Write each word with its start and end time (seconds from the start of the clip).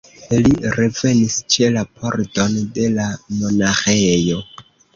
Li 0.45 0.53
revenis 0.77 1.35
ĉe 1.57 1.69
la 1.75 1.83
pordon 2.01 2.57
de 2.81 2.89
la 2.97 3.07
monaĥejo. 3.45 4.45